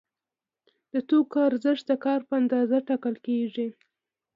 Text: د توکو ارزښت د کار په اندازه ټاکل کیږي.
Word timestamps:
د 0.93 0.95
توکو 1.09 1.37
ارزښت 1.49 1.83
د 1.89 1.91
کار 2.05 2.19
په 2.27 2.33
اندازه 2.41 2.77
ټاکل 2.87 3.15
کیږي. 3.25 3.67